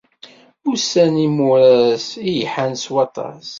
[0.71, 2.05] Ussan n imuṛas
[2.39, 3.47] lhan s waṭas